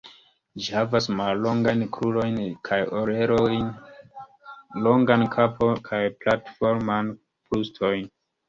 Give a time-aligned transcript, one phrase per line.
[0.61, 2.39] Ĝi havas mallongajn krurojn
[2.71, 3.69] kaj orelojn,
[4.89, 8.05] longan kapon kaj p,atforman bruston.